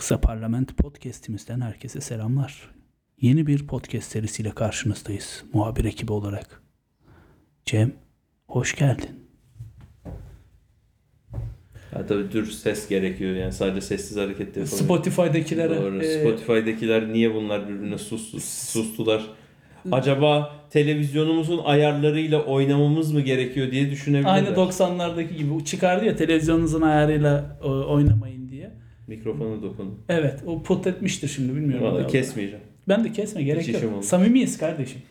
[0.00, 2.70] Kısa Parlament podcast'imizden herkese selamlar.
[3.20, 6.62] Yeni bir podcast serisiyle karşınızdayız muhabir ekibi olarak.
[7.64, 7.92] Cem,
[8.46, 9.10] hoş geldin.
[11.94, 14.78] Ha, tabii dur ses gerekiyor yani sadece sessiz hareket yapamıyoruz.
[14.78, 16.02] Spotify'dakilere Doğru.
[16.02, 19.26] e, Spotify'dakiler niye bunlar birbirine sus, sustular?
[19.92, 24.34] Acaba televizyonumuzun ayarlarıyla oynamamız mı gerekiyor diye düşünebilirler.
[24.34, 28.39] aynı 90'lardaki gibi çıkardı ya televizyonunuzun ayarıyla e, oynamayın.
[29.14, 29.98] Mikrofona dokun.
[30.08, 31.86] Evet o put etmiştir şimdi bilmiyorum.
[31.86, 32.06] Vallahi Ya.
[32.08, 32.64] kesmeyeceğim.
[32.88, 34.04] Ben de kesme gerek Hiç yok.
[34.04, 35.02] Samimiyiz kardeşim.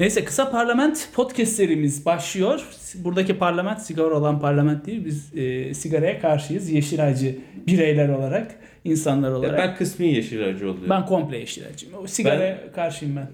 [0.00, 2.60] Neyse kısa parlament podcast serimiz başlıyor.
[2.94, 5.04] Buradaki parlament sigara olan parlament değil.
[5.04, 6.70] Biz e, sigaraya karşıyız.
[6.70, 9.58] Yeşilacı bireyler olarak, insanlar Ya olarak.
[9.58, 10.88] ben kısmi yeşil acı oluyor.
[10.90, 11.94] Ben komple yeşilacıyım.
[12.02, 13.28] O sigaraya karşıyım ben.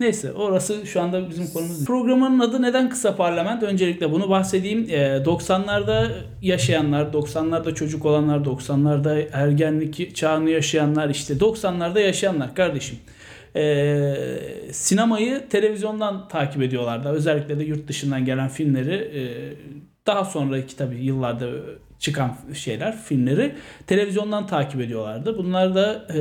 [0.00, 1.86] Neyse orası şu anda bizim konumuz değil.
[1.86, 3.62] Programın adı neden kısa parlament?
[3.62, 4.86] Öncelikle bunu bahsedeyim.
[4.90, 6.08] Ee, 90'larda
[6.42, 12.98] yaşayanlar, 90'larda çocuk olanlar, 90'larda ergenlik çağını yaşayanlar, işte 90'larda yaşayanlar kardeşim.
[13.56, 14.14] Ee,
[14.72, 17.08] sinemayı televizyondan takip ediyorlardı.
[17.08, 19.22] Özellikle de yurt dışından gelen filmleri e,
[20.06, 21.46] daha sonraki tabii yıllarda
[21.98, 23.52] çıkan şeyler, filmleri
[23.86, 25.38] televizyondan takip ediyorlardı.
[25.38, 26.20] Bunlar da e,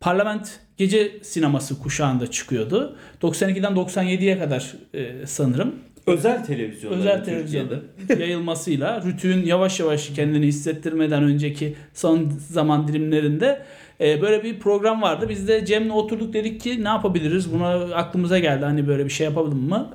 [0.00, 2.96] Parlament gece sineması kuşağında çıkıyordu.
[3.22, 5.74] 92'den 97'ye kadar e, sanırım
[6.06, 6.92] Özel televizyon.
[6.92, 7.74] özel televizyonda
[8.18, 13.62] yayılmasıyla Rütü'nün yavaş yavaş kendini hissettirmeden önceki son zaman dilimlerinde
[14.00, 15.26] e, böyle bir program vardı.
[15.28, 17.52] Biz de Cem'le oturduk dedik ki ne yapabiliriz?
[17.52, 19.94] Buna aklımıza geldi hani böyle bir şey yapalım mı?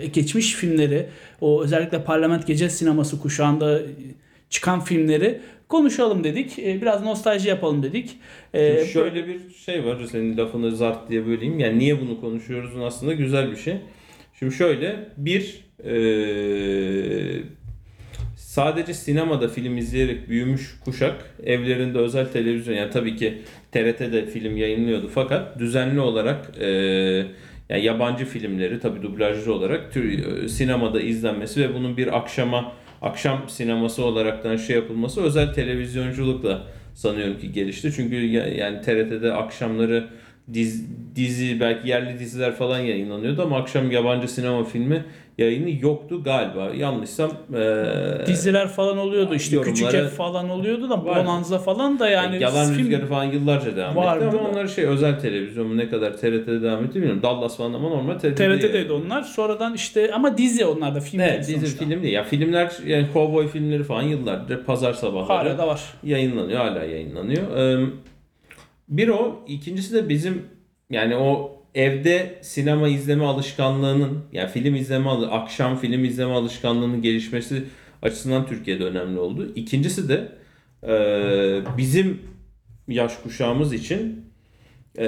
[0.00, 1.06] E, geçmiş filmleri
[1.40, 3.80] o özellikle parlament gece sineması kuşağında
[4.50, 5.40] çıkan filmleri
[5.70, 6.58] konuşalım dedik.
[6.58, 8.16] E, biraz nostalji yapalım dedik.
[8.54, 11.58] E, Şimdi şöyle bir şey var senin lafını zart diye böleyim.
[11.58, 13.74] Yani niye bunu konuşuyoruzun aslında güzel bir şey.
[14.38, 17.42] Şimdi şöyle bir eee,
[18.36, 23.38] sadece sinemada film izleyerek büyümüş kuşak evlerinde özel televizyon yani tabii ki
[23.72, 27.26] TRT'de film yayınlıyordu fakat düzenli olarak eee,
[27.68, 32.72] yani yabancı filmleri tabii dublajlı olarak tür, sinemada izlenmesi ve bunun bir akşama
[33.02, 36.62] akşam sineması olaraktan şey yapılması özel televizyonculukla
[36.94, 37.92] sanıyorum ki gelişti.
[37.96, 40.08] Çünkü ya- yani TRT'de akşamları
[40.54, 40.84] diz,
[41.16, 45.04] dizi belki yerli diziler falan yayınlanıyordu ama akşam yabancı sinema filmi
[45.40, 46.70] yayını yoktu galiba.
[46.76, 51.24] Yanlışsam eee, diziler falan oluyordu işte küçük ev falan oluyordu da Var.
[51.24, 54.50] Bonanza falan da yani Yalan film- Rüzgarı falan yıllarca devam Vardı etti ama da.
[54.52, 57.22] onlar şey özel televizyon mu ne kadar TRT'de devam etti bilmiyorum.
[57.22, 58.34] Dallas falan ama normal TRT'de.
[58.60, 59.22] TRT'deydi onlar.
[59.22, 61.84] Sonradan işte ama dizi onlar da film Evet değil dizi sonuçta.
[61.84, 62.14] film değil.
[62.14, 65.80] Ya filmler yani kovboy filmleri falan yıllardır pazar sabahları Hala da var.
[66.04, 66.60] yayınlanıyor.
[66.60, 67.56] Hala yayınlanıyor.
[67.56, 67.86] Ee,
[68.88, 69.38] Bir o.
[69.48, 70.42] ikincisi de bizim
[70.90, 77.62] yani o evde sinema izleme alışkanlığının yani film izleme akşam film izleme alışkanlığının gelişmesi
[78.02, 79.52] açısından Türkiye'de önemli oldu.
[79.56, 80.32] İkincisi de
[80.88, 80.92] e,
[81.78, 82.18] bizim
[82.88, 84.24] yaş kuşağımız için
[84.98, 85.06] e,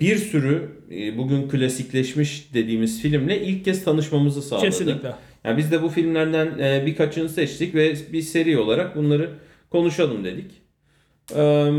[0.00, 4.64] bir sürü e, bugün klasikleşmiş dediğimiz filmle ilk kez tanışmamızı sağladı.
[4.64, 5.12] Kesinlikle.
[5.44, 9.30] Yani biz de bu filmlerden e, birkaçını seçtik ve bir seri olarak bunları
[9.70, 10.50] konuşalım dedik.
[11.30, 11.72] Eee,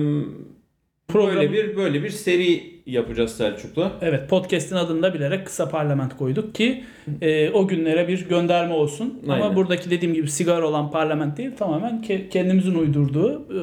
[1.07, 3.91] Program- Böyle bir böyle bir seri yapacağız Selçuk'la.
[4.01, 6.83] Evet podcast'in adını da bilerek kısa parlament koyduk ki
[7.21, 9.19] e, o günlere bir gönderme olsun.
[9.23, 9.55] Ama Aynen.
[9.55, 13.59] buradaki dediğim gibi sigara olan parlament değil tamamen ke- kendimizin uydurduğu e,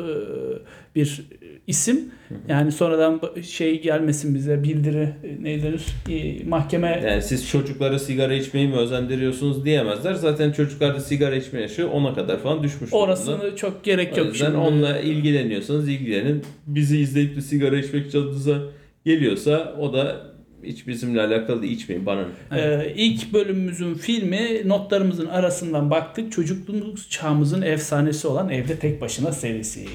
[0.94, 1.22] bir
[1.66, 2.00] isim.
[2.48, 8.34] Yani sonradan şey gelmesin bize bildiri e, ne denir E, mahkeme Yani siz çocuklara sigara
[8.34, 10.14] içmeyi mi özendiriyorsunuz diyemezler.
[10.14, 12.96] Zaten çocuklarda sigara içme yaşı 10'a kadar falan düşmüş durumda.
[13.04, 14.26] orasını çok gerek O yok.
[14.32, 14.56] yüzden şimdi.
[14.58, 16.42] onunla ilgileniyorsanız ilgilenin.
[16.66, 18.58] Bizi izleyip de sigara içmek canınıza
[19.04, 20.32] geliyorsa o da
[20.64, 21.76] hiç bizimle alakalı değil.
[21.76, 22.24] içmeyin bana.
[22.56, 26.32] Ee, ilk bölümümüzün filmi notlarımızın arasından baktık.
[26.32, 29.86] Çocukluğumuz çağımızın efsanesi olan Evde Tek Başına serisi.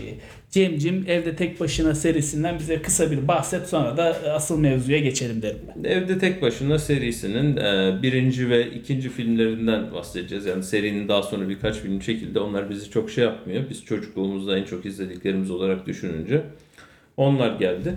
[0.51, 5.59] Cemcim Evde Tek Başına serisinden bize kısa bir bahset sonra da asıl mevzuya geçelim derim
[5.75, 5.89] ben.
[5.89, 10.45] Evde Tek Başına serisinin e, birinci ve ikinci filmlerinden bahsedeceğiz.
[10.45, 12.39] Yani serinin daha sonra birkaç film çekildi.
[12.39, 13.63] Onlar bizi çok şey yapmıyor.
[13.69, 16.41] Biz çocukluğumuzda en çok izlediklerimiz olarak düşününce.
[17.17, 17.95] Onlar geldi.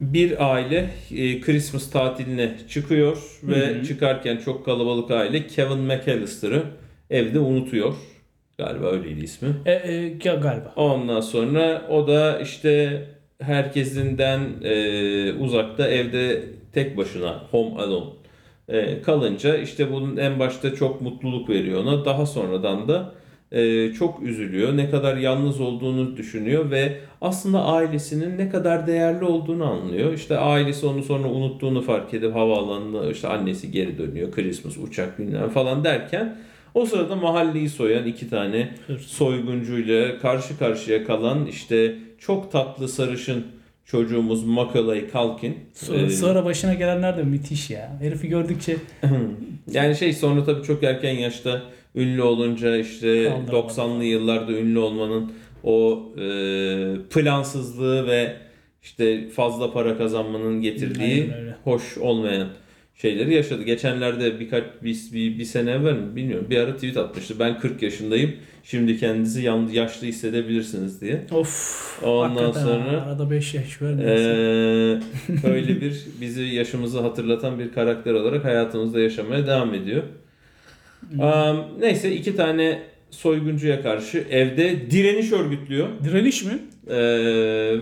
[0.00, 3.84] Bir aile e, Christmas tatiline çıkıyor ve Hı hı.
[3.84, 6.62] çıkarken çok kalabalık aile Kevin McAllister'ı
[7.10, 7.94] evde unutuyor.
[8.58, 9.48] Galiba öyleydi ismi.
[9.66, 10.72] E, e, ga- galiba.
[10.76, 13.02] Ondan sonra o da işte
[13.40, 18.10] herkesinden e, uzakta evde tek başına home alone
[18.68, 22.04] e, kalınca işte bunun en başta çok mutluluk veriyor ona.
[22.04, 23.14] Daha sonradan da
[23.52, 24.76] e, çok üzülüyor.
[24.76, 30.12] Ne kadar yalnız olduğunu düşünüyor ve aslında ailesinin ne kadar değerli olduğunu anlıyor.
[30.12, 34.32] İşte ailesi onu sonra unuttuğunu fark edip havaalanına işte annesi geri dönüyor.
[34.32, 36.36] Christmas uçak bilmem falan derken
[36.74, 38.68] O sırada mahalleyi soyan iki tane
[39.00, 43.46] soyguncuyla karşı karşıya kalan işte çok tatlı sarışın
[43.84, 45.56] çocuğumuz Macaulay Culkin.
[45.74, 47.96] Sonra, Ee, sonra başına gelenler de müthiş ya.
[48.00, 48.76] Herifi gördükçe
[49.72, 51.62] yani şey sonra tabii çok erken yaşta
[51.94, 53.72] ünlü olunca işte Kaldıramadı.
[53.72, 55.32] 90'lı yıllarda ünlü olmanın
[55.64, 56.24] o e,
[57.10, 58.36] plansızlığı ve
[58.82, 61.30] işte fazla para kazanmanın getirdiği
[61.64, 62.48] hoş olmayan
[62.94, 63.62] şeyleri yaşadı.
[63.62, 67.34] Geçenlerde birkaç bir, bir, bir sene evvel mi bilmiyorum bir ara tweet atmıştı.
[67.38, 68.32] Ben 40 yaşındayım.
[68.64, 69.42] Şimdi kendinizi
[69.72, 71.26] yaşlı hissedebilirsiniz diye.
[71.32, 72.04] of.
[72.04, 73.92] Ondan sonra- arada 5 yaş var.
[73.98, 75.00] Ee,
[75.52, 80.02] öyle bir bizi yaşımızı hatırlatan bir karakter olarak hayatımızda yaşamaya devam ediyor.
[81.22, 82.78] Am, neyse iki tane
[83.10, 86.58] soyguncuya karşı evde direniş örgütlüyor Direniş mi?
[86.90, 86.96] Ee,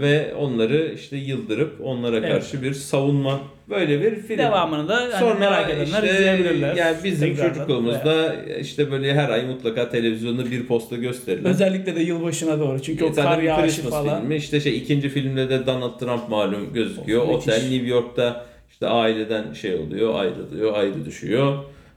[0.00, 2.31] ve onları işte yıldırıp onlara Evet.
[2.32, 3.40] karşı bir savunma
[3.70, 4.38] böyle bir film.
[4.38, 6.76] Devamını da hani Sonra merak edenler işte izleyebilirler.
[6.76, 7.55] yani bizim Tekrardan.
[7.55, 11.44] çocukluğumuzda işte böyle her ay mutlaka televizyonda bir posta gösterilen.
[11.50, 12.82] Özellikle de yılbaşına doğru.
[12.82, 14.20] Çünkü o Zaten kar yağışı falan.
[14.20, 14.37] filmi.
[14.37, 17.23] İşte şey ikinci filmde de Donald Trump malum gözüküyor.
[17.28, 17.37] Müthiş.
[17.49, 21.55] Otel New York'ta işte aileden şey oluyor, ayrılıyor, ayrı düşüyor.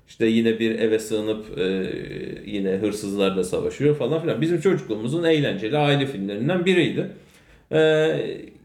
[0.10, 1.64] İşte yine bir eve sığınıp e,
[2.46, 4.42] yine hırsızlarla savaşıyor falan filan.
[4.42, 7.08] Bizim çocukluğumuzun eğlenceli aile filmlerinden biriydi.
[7.72, 7.80] E,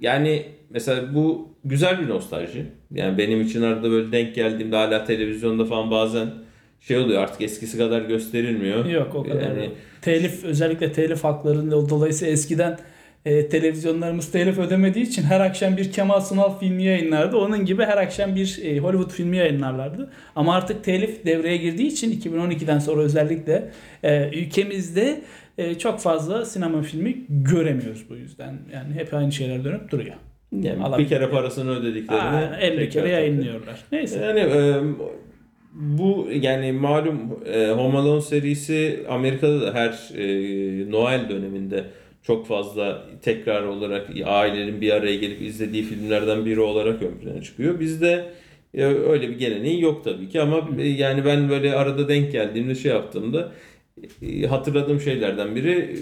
[0.00, 2.67] yani mesela bu güzel bir nostalji.
[2.94, 6.29] Yani benim için arada böyle denk geldiğimde hala televizyonda falan bazen
[6.81, 8.85] şey oluyor artık eskisi kadar gösterilmiyor.
[8.85, 9.43] Yok o kadar.
[9.43, 9.70] Yani
[10.02, 12.79] Telif özellikle telif haklarında dolayısıyla eskiden
[13.25, 17.37] e, televizyonlarımız telif ödemediği için her akşam bir Kemal Sunal filmi yayınlardı.
[17.37, 20.11] Onun gibi her akşam bir e, Hollywood filmi yayınlarlardı.
[20.37, 23.71] Ama artık telif devreye girdiği için 2012'den sonra özellikle
[24.03, 25.21] e, ülkemizde
[25.59, 28.59] e, çok fazla sinema filmi göremiyoruz bu yüzden.
[28.75, 30.15] Yani hep aynı şeyler dönüp duruyor.
[30.53, 33.85] Yani bir kere parasını ödediklerini Aa, 50 kere yayınlıyorlar.
[33.93, 34.19] Neyse.
[34.19, 34.75] Yani e,
[35.75, 41.85] bu yani malum e, Home Alone serisi Amerika'da da her e, Noel döneminde
[42.26, 47.81] çok fazla tekrar olarak ailelerin bir araya gelip izlediği filmlerden biri olarak ön plana çıkıyor.
[47.81, 48.25] Bizde
[48.75, 52.75] e, öyle bir geleneği yok tabii ki ama e, yani ben böyle arada denk geldiğimde
[52.75, 53.53] şey yaptığımda
[54.23, 55.97] e, hatırladığım şeylerden biri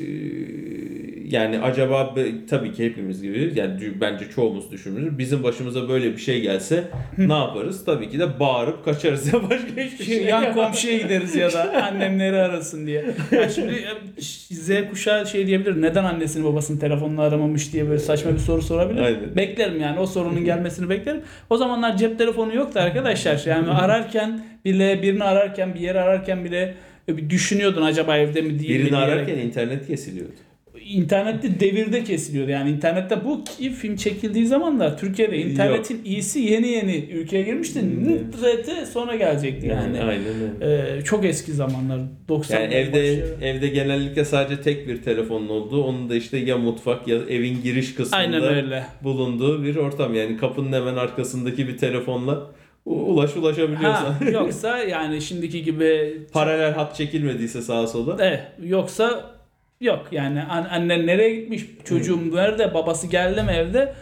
[1.32, 2.14] yani acaba
[2.50, 5.18] tabii ki hepimiz gibi yani bence çoğumuz düşünür.
[5.18, 6.84] Bizim başımıza böyle bir şey gelse
[7.18, 7.84] ne yaparız?
[7.84, 10.24] Tabii ki de bağırıp kaçarız ya başka hiçbir şey.
[10.24, 10.66] Yan yapamaz.
[10.66, 13.04] komşuya gideriz ya da annemleri arasın diye.
[13.32, 14.22] Ya şimdi e,
[14.54, 15.82] Z kuşağı şey diyebilir.
[15.82, 19.02] Neden annesini babasını telefonla aramamış diye böyle saçma bir soru sorabilir.
[19.02, 19.36] Aynen.
[19.36, 21.20] Beklerim yani o sorunun gelmesini beklerim.
[21.50, 23.42] O zamanlar cep telefonu yoktu arkadaşlar.
[23.46, 26.74] Yani ararken bile birini ararken bir yere ararken bile
[27.08, 30.51] bir düşünüyordun acaba evde mi değil mi Birini ararken internet kesiliyordu.
[30.80, 32.50] İnternette devirde kesiliyordu.
[32.50, 37.80] Yani internette bu ki film çekildiği zamanlar Türkiye'de internetin iyisi yeni yeni ülkeye girmişti.
[37.82, 38.04] Hmm.
[38.04, 39.96] Nıtrete sonra gelecekti yani.
[39.96, 40.24] Yani aynen
[40.60, 40.98] öyle.
[40.98, 42.00] Ee, çok eski zamanlar.
[42.28, 47.08] 90 Yani evde evde genellikle sadece tek bir telefonun olduğu, onun da işte ya mutfak
[47.08, 48.84] ya evin giriş kısmında Aynen öyle.
[49.04, 50.14] bulunduğu bir ortam.
[50.14, 52.50] Yani kapının hemen arkasındaki bir telefonla
[52.84, 54.12] ulaş ulaşabiliyorsan.
[54.12, 58.26] Ha, yoksa yani şimdiki gibi Paralel hat çekilmediyse sağa sola.
[58.26, 59.32] eh, yoksa
[59.82, 62.36] yok yani an- annen nereye gitmiş çocuğum Hmm.
[62.36, 63.92] nerede babası geldi mi evde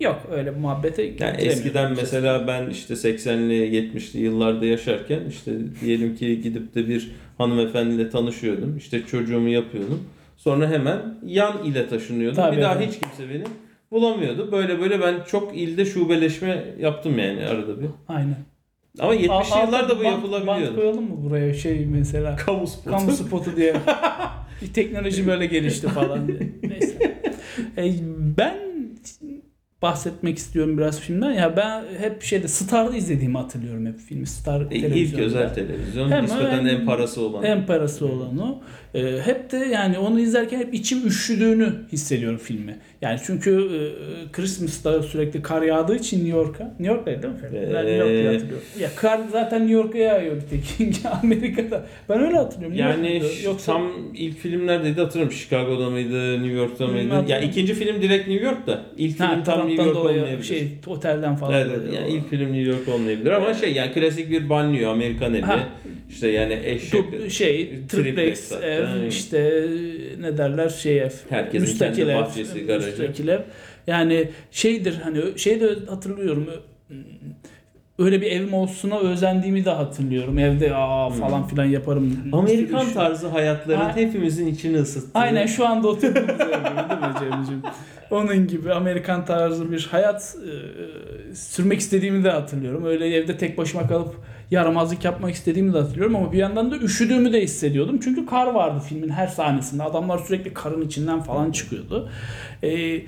[0.00, 6.16] yok öyle bir muhabbete Yani eskiden mesela ben işte 80'li 70'li yıllarda yaşarken işte diyelim
[6.16, 8.76] ki gidip de bir hanımefendiyle tanışıyordum.
[8.76, 10.04] İşte çocuğumu yapıyordum.
[10.36, 12.36] Sonra hemen yan ile taşınıyordum.
[12.36, 12.86] Tabii, bir daha tabii.
[12.86, 13.44] hiç kimse beni
[13.90, 14.52] bulamıyordu.
[14.52, 17.86] Böyle böyle ben çok ilde şubeleşme yaptım yani arada bir.
[18.08, 18.36] Aynen.
[18.98, 20.76] Ama 70'li Al- yıllarda bu bant- Bant yapılabiliyordu.
[20.76, 22.90] koyalım mı buraya şey mesela Kamu spotu.
[22.96, 23.74] kamu spotu diye.
[24.74, 26.38] teknoloji böyle gelişti falan diye.
[26.62, 27.20] Neyse.
[27.76, 27.94] E,
[28.38, 28.58] ben
[29.82, 31.32] bahsetmek istiyorum biraz filmden.
[31.32, 34.26] Ya ben hep şeyde Star'da izlediğimi hatırlıyorum hep filmi.
[34.26, 35.24] Star E, İlk televizyonda.
[35.26, 36.10] özel televizyon.
[36.10, 37.44] Hemen- nispeten en parası olan.
[37.44, 38.62] En parası olan o.
[38.94, 42.76] Ee, hep de yani onu izlerken hep içim üşüdüğünü hissediyorum filmi.
[43.02, 46.64] Yani çünkü e, Christmas'ta sürekli kar yağdığı için New York'a.
[46.64, 47.40] New York'taydı değil mi?
[47.40, 47.52] film?
[47.74, 48.64] Ben New York diye Ee, hatırlıyorum.
[48.80, 51.04] Ya kar zaten New York'a yağıyor bir tek.
[51.22, 51.86] Amerika'da.
[52.08, 52.76] Ben öyle hatırlıyorum.
[52.76, 53.42] New Yani York'ta.
[53.48, 55.36] Yoksa tam ilk filmlerdeydi hatırlıyorum.
[55.36, 57.24] Chicago'da mıydı, New York'ta Hmm, mıydı?
[57.28, 58.82] Ya ikinci film direkt New York'ta.
[58.96, 60.42] İlk ha, film tam New York olmayabilir.
[60.42, 61.52] şey otelden falan.
[61.54, 65.42] Evet, yani ilk film New York olmayabilir ama şey yani klasik bir banliyö, Amerikan evi.
[65.42, 65.68] Ha.
[66.08, 66.92] İşte yani eşek.
[66.94, 69.06] Du- şey, Triplex ev, aynen.
[69.06, 69.64] işte
[70.20, 71.10] ne derler şey ev.
[71.28, 72.86] Herkesin müstakil kendi ev, bahçesi, garajı.
[72.88, 73.40] müstakil ev.
[73.86, 76.46] Yani şeydir hani şey de hatırlıyorum.
[77.98, 80.38] Öyle bir evim olsuna özendiğimi de hatırlıyorum.
[80.38, 82.18] Evde aa falan filan yaparım.
[82.24, 82.34] Hmm.
[82.34, 83.96] Amerikan Şu- tarzı hayatların Ha.
[83.96, 85.10] hepimizin içini ısıttı.
[85.18, 87.62] Aynen şu anda oturduğumuz ev gibi değil mi Cem'ciğim?
[88.10, 90.36] Onun gibi Amerikan tarzı bir hayat
[91.30, 92.84] e, sürmek istediğimi de hatırlıyorum.
[92.84, 94.14] Öyle evde tek başıma kalıp
[94.50, 98.00] yaramazlık yapmak istediğimi de hatırlıyorum ama bir yandan da üşüdüğümü de hissediyordum.
[98.00, 99.82] Çünkü kar vardı filmin her sahnesinde.
[99.82, 102.10] Adamlar sürekli karın içinden falan çıkıyordu.
[102.62, 103.02] Ee,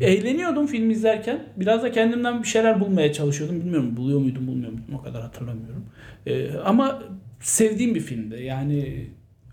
[0.00, 1.40] eğleniyordum film izlerken.
[1.56, 3.60] Biraz da kendimden bir şeyler bulmaya çalışıyordum.
[3.60, 5.86] Bilmiyorum buluyor muydum bulmuyor muydum o kadar hatırlamıyorum.
[6.26, 7.02] Ee, ama
[7.40, 8.42] sevdiğim bir filmdi.
[8.42, 9.06] Yani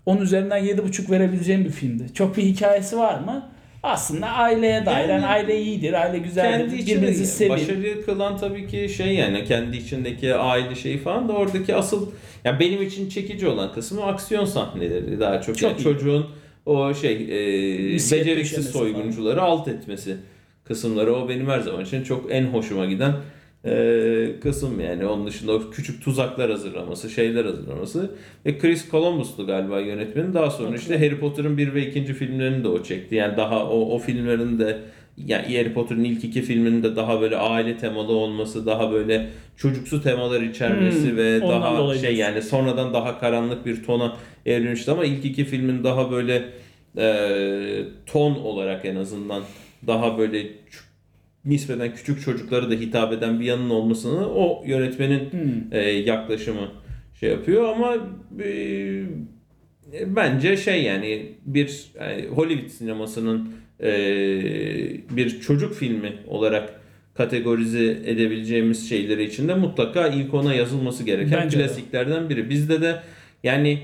[0.06, 2.14] 10 üzerinden 7,5 verebileceğim bir filmdi.
[2.14, 3.49] Çok bir hikayesi var mı?
[3.82, 5.08] Aslında aileye dair.
[5.08, 6.68] Yani, Yani aile iyidir, aile güzeldir.
[6.68, 7.50] kendi Birbirinizi sevin.
[7.52, 12.10] başarı kılan tabii ki şey yani kendi içindeki aile şeyi falan da oradaki asıl
[12.44, 15.58] ya benim için çekici olan kısmı aksiyon sahneleri daha çok.
[15.58, 15.82] Çok yani iyi.
[15.82, 16.26] çocuğun
[16.66, 20.16] o şey e, beceriksiz soyguncuları alt etmesi
[20.64, 23.14] kısımları o benim her zaman için çok en hoşuma giden
[23.64, 28.10] e, kısım yani onun dışında o küçük tuzaklar hazırlaması, şeyler hazırlaması
[28.46, 30.34] ve Chris Columbus'tu galiba yönetmeni.
[30.34, 33.14] Daha sonra işte Harry Potter'ın bir ve ikinci filmlerini de o çekti.
[33.14, 34.78] Yani daha o, o filmlerin de
[35.26, 40.02] yani Harry Potter'ın ilk iki filminin de daha böyle aile temalı olması, daha böyle çocuksu
[40.02, 42.18] temalar içermesi Hmm, ve daha şey diyorsun.
[42.18, 46.44] yani sonradan daha karanlık bir tona evrilmişti ama ilk iki filmin daha böyle
[46.96, 49.42] e, ton olarak en azından
[49.86, 50.46] daha böyle
[51.44, 55.72] nispeten küçük çocuklara da hitap eden bir yanın olmasını o yönetmenin Hmm.
[55.72, 56.70] e, yaklaşımı
[57.20, 57.96] şey yapıyor ama
[58.44, 59.02] e,
[60.06, 63.90] bence şey yani bir yani Hollywood sinemasının e,
[65.10, 66.80] bir çocuk filmi olarak
[67.14, 71.62] kategorize edebileceğimiz şeyleri içinde mutlaka ilk ona yazılması gereken Bence de.
[71.66, 72.50] klasiklerden biri.
[72.50, 73.00] Bizde de
[73.44, 73.78] yani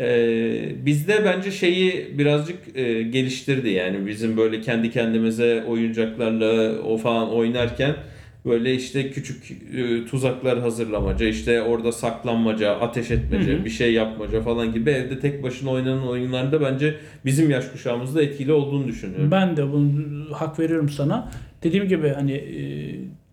[0.00, 7.34] e, bizde bence şeyi birazcık e, geliştirdi yani bizim böyle kendi kendimize oyuncaklarla o falan
[7.34, 7.96] oynarken
[8.44, 13.64] böyle işte küçük e, tuzaklar hazırlamaca, işte orada saklanmaca, ateş etmece, Hı hı.
[13.64, 18.52] bir şey yapmaca falan gibi evde tek başına oynanan oyunlarda bence bizim yaş kuşağımızda etkili
[18.52, 19.30] olduğunu düşünüyorum.
[19.30, 21.30] Ben de bunu hak veriyorum sana.
[21.62, 22.60] Dediğim gibi hani e,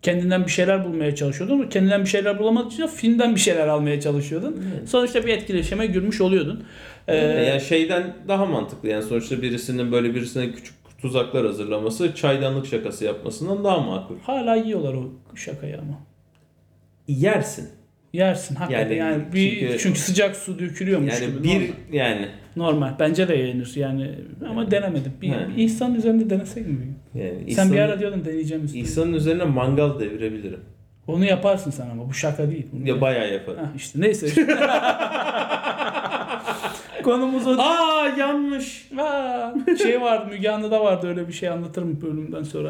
[0.02, 4.64] kendinden bir şeyler bulmaya çalışıyordun kendinden bir şeyler bulamadığın filmden bir şeyler almaya çalışıyordun.
[4.86, 6.64] Sonuçta bir etkileşime girmiş oluyordun.
[7.08, 13.04] Ee, yani şeyden daha mantıklı yani sonuçta birisinin böyle birisine küçük tuzaklar hazırlaması çaydanlık şakası
[13.04, 14.18] yapmasından daha makul.
[14.18, 16.00] hala yiyorlar o şakayı ama.
[17.08, 17.77] Yersin.
[18.12, 21.44] Yersin hakikaten yani, Yani bir çünkü, çünkü- sıcak su dökülüyormuş Yani gibi.
[21.44, 21.66] bir normal.
[21.92, 22.92] yani normal.
[22.98, 24.10] Bence de yenir yani
[24.50, 25.12] ama denemedim.
[25.22, 25.48] Bir, He.
[25.56, 25.62] bir
[25.94, 26.76] üzerinde denesek mi?
[27.14, 28.80] yani Sen İhsan'ın- bir ara diyordun deneyeceğim üstüne.
[28.82, 30.60] İhsan'ın üzerine mangal devirebilirim.
[31.06, 32.66] Onu yaparsın sen ama bu şaka değil.
[32.72, 33.58] Bunu Ya bayağı yaparım.
[33.60, 34.26] Heh, işte neyse.
[37.08, 37.68] Konumuz o değil.
[37.68, 38.88] Aa yanmış.
[38.98, 39.50] Aa,
[39.82, 42.68] şey vardı Müge Anlı'da vardı öyle bir şey anlatırım bölümden sonra.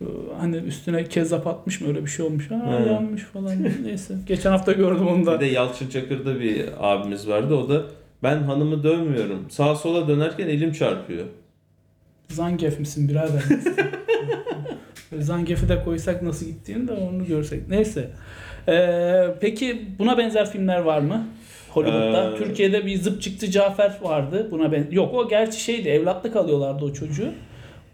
[0.00, 0.04] Ee,
[0.40, 2.50] Hani üstüne kezzap atmış mı öyle bir şey olmuş.
[2.52, 2.92] Aa He.
[2.92, 3.52] yanmış falan.
[3.84, 4.14] Neyse.
[4.26, 5.34] Geçen hafta gördüm onu da.
[5.34, 7.54] Bir de Yalçın Çakır'da bir abimiz vardı.
[7.54, 7.82] O da
[8.22, 9.46] ben hanımı dövmüyorum.
[9.50, 11.24] Sağa sola dönerken elim çarpıyor.
[12.28, 13.42] Zangef misin birader?
[15.18, 17.68] Zangef'i de koysak nasıl gittiğini de onu görsek.
[17.68, 18.10] Neyse.
[18.68, 21.26] Ee, peki buna benzer filmler var mı?
[21.72, 22.30] Hollywood'da.
[22.30, 24.48] Ee, Türkiye'de bir zıp çıktı Cafer vardı.
[24.50, 27.28] Buna ben Yok o gerçi şeydi evlatlık alıyorlardı o çocuğu.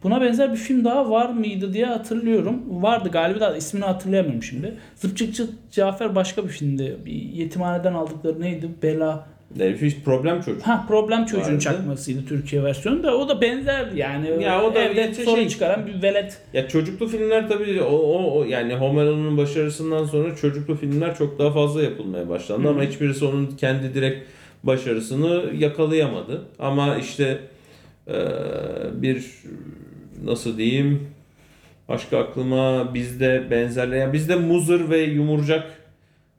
[0.03, 2.83] Buna benzer bir film daha var mıydı diye hatırlıyorum.
[2.83, 4.75] Vardı galiba da ismini hatırlayamıyorum şimdi.
[4.95, 6.97] Zıpçıkçı Cafer başka bir filmdi.
[7.07, 8.69] Bir yetimhaneden aldıkları neydi?
[8.83, 9.27] Bela.
[9.57, 10.63] Hiç problem çocuk.
[10.63, 11.59] Ha problem çocuğun Vardı.
[11.59, 14.43] çakmasıydı Türkiye versiyonu da o da benzerdi yani.
[14.45, 16.39] Ya o da evde sorun şey- çıkaran bir velet.
[16.53, 21.39] Ya çocuklu filmler tabii o, o, o yani Home Alone'un başarısından sonra çocuklu filmler çok
[21.39, 22.71] daha fazla yapılmaya başlandı Hı.
[22.71, 24.27] ama hiçbirisi onun kendi direkt
[24.65, 26.43] başarısını yakalayamadı.
[26.59, 27.39] Ama işte
[28.09, 28.15] eee,
[28.93, 29.25] bir
[30.25, 31.09] nasıl diyeyim
[31.89, 35.65] başka aklıma bizde benzerler yani bizde muzır ve yumurcak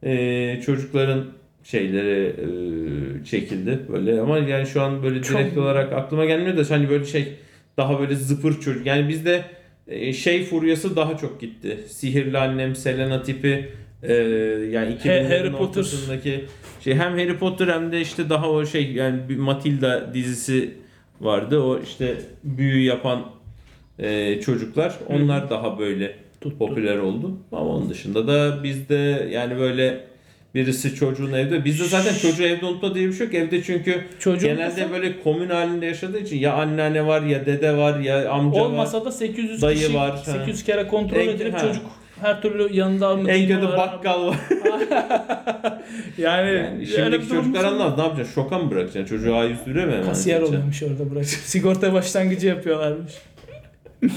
[0.04, 1.25] eee, çocukların
[1.63, 6.63] şeyleri eee, çekildi böyle ama yani şu an böyle Çok- direkt olarak aklıma gelmiyor da
[6.75, 7.28] hani böyle şey
[7.78, 9.44] daha böyle zıpır çocuk yani bizde
[9.88, 11.78] e, şey furyası daha çok gitti.
[11.88, 13.70] Sihirli Annem, Selena tipi
[14.04, 14.13] e,
[14.72, 15.82] yani 2000'lerin Harry Potter.
[15.82, 16.46] ortasındaki
[16.84, 20.72] şey hem Harry Potter hem de işte daha o şey yani bir Matilda dizisi
[21.22, 21.60] vardı.
[21.60, 23.25] O işte büyü yapan
[24.00, 24.96] e, çocuklar.
[25.08, 26.58] Onlar daha böyle Tuttu.
[26.58, 27.38] popüler oldu.
[27.51, 30.04] Ama onun dışında da bizde yani böyle
[30.56, 31.65] birisi çocuğun evde.
[31.65, 33.36] Bizde zaten çocuğu evde unutma diye bir şey yok.
[33.36, 37.77] Evde çünkü Çocuğun genelde olmasa- böyle komün halinde yaşadığı için ya anneanne var ya dede
[37.77, 38.65] var ya amca var.
[38.65, 40.18] olmasa da 800 Dayı kişi var, ha.
[40.18, 41.60] 800 kere kontrol En- edilip ha.
[41.60, 41.84] çocuk
[42.22, 44.36] her türlü yanında mı En kötü bakkal var.
[46.18, 47.68] Yani, Yani öyle bir şimdiki çocuklar var.
[47.68, 47.98] anlamaz.
[47.98, 48.34] Ne yapacaksın?
[48.34, 49.15] Şoka mı bırakacaksın?
[49.18, 50.06] Çocuğu A100 lira mı hemen?
[50.06, 51.25] Kasiyer oluyormuş orada bırak.
[51.25, 53.13] Sigorta başlangıcı yapıyorlarmış.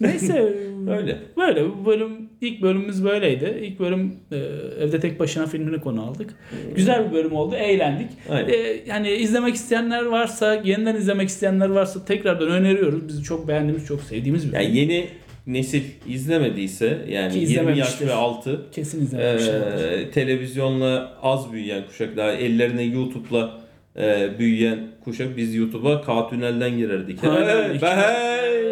[0.00, 0.52] Neyse.
[0.88, 1.18] Öyle.
[1.36, 2.10] Böyle bu bölüm
[2.40, 3.58] ilk bölümümüz böyleydi.
[3.62, 4.36] İlk bölüm e,
[4.84, 6.34] evde tek başına filmini konu aldık.
[6.76, 7.54] Güzel bir bölüm oldu.
[7.54, 8.08] Eğlendik.
[8.30, 8.48] Aynen.
[8.48, 8.56] E,
[8.86, 13.08] yani izlemek isteyenler varsa, yeniden izlemek isteyenler varsa tekrardan öneriyoruz.
[13.08, 14.60] Bizi çok beğendiğimiz, çok sevdiğimiz bir film.
[14.62, 15.06] Yani yeni
[15.46, 18.06] nesil izlemediyse yani Ki 20 yaş izlememiştir.
[18.06, 19.98] ve altı Kesin izlememişlerdir.
[19.98, 23.60] ee, televizyonla az büyüyen kuşak daha ellerine YouTube'la
[23.98, 27.24] e, büyüyen kuşak biz YouTube'a K tünelden girerdik.
[27.24, 27.68] Aynen.
[27.68, 28.40] Hey, be hey!
[28.40, 28.69] Hey,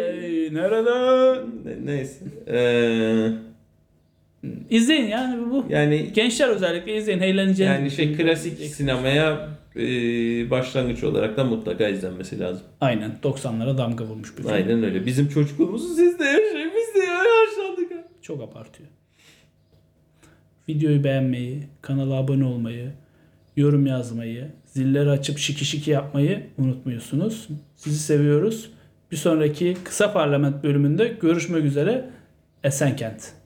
[0.53, 1.45] nereden?
[1.65, 2.25] Ne- Neyse.
[2.47, 3.29] Ee,
[4.69, 5.65] İzleyin yani bu.
[5.69, 7.75] yani Gençler özellikle izleyin eğleneceğiniz.
[7.77, 9.81] yani bir şey klasik sinemaya e,
[10.49, 12.63] başlangıç olarak da mutlaka izlenmesi lazım.
[12.81, 14.53] Aynen 90'lara damga vurmuş bir film.
[14.53, 15.05] Aynen öyle.
[15.05, 16.71] Bizim çocukluğumuzu siz de yaşayın.
[16.77, 17.91] Biz de yaşlandık.
[17.91, 18.03] ha.
[18.21, 18.89] Çok abartıyor.
[20.69, 22.91] Videoyu beğenmeyi, kanala abone olmayı,
[23.57, 27.47] yorum yazmayı, zilleri açıp şiki şiki yapmayı unutmuyorsunuz.
[27.75, 28.71] Sizi seviyoruz.
[29.11, 32.09] Bir sonraki kısa parlament bölümünde görüşmek üzere.
[32.63, 33.38] Esenkent.